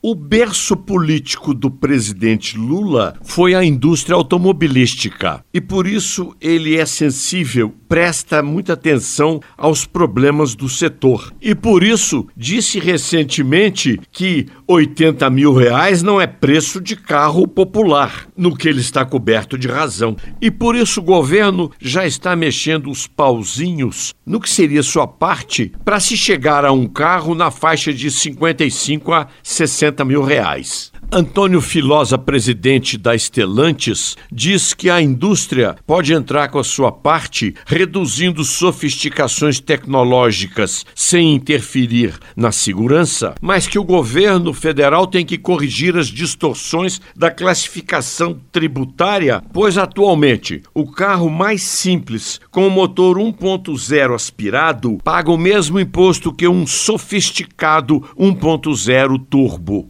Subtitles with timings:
[0.00, 6.86] O berço político do presidente Lula foi a indústria automobilística e por isso ele é
[6.86, 11.32] sensível, presta muita atenção aos problemas do setor.
[11.42, 18.28] E por isso disse recentemente que 80 mil reais não é preço de carro popular,
[18.36, 20.16] no que ele está coberto de razão.
[20.40, 25.72] E por isso o governo já está mexendo os pauzinhos no que seria sua parte
[25.84, 30.92] para se chegar a um carro na faixa de 55 a 60 60 mil reais.
[31.10, 37.54] Antônio Filosa, presidente da Estelantes, diz que a indústria pode entrar com a sua parte,
[37.64, 45.96] reduzindo sofisticações tecnológicas sem interferir na segurança, mas que o governo federal tem que corrigir
[45.96, 54.98] as distorções da classificação tributária, pois atualmente o carro mais simples, com motor 1.0 aspirado,
[55.02, 59.86] paga o mesmo imposto que um sofisticado 1.0 turbo.